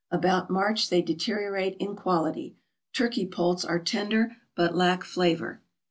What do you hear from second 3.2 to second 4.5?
poults are tender,